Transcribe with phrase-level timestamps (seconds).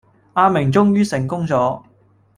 [0.33, 1.83] 阿明終於成功咗